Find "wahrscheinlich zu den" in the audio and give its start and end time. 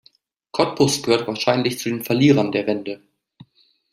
1.27-2.03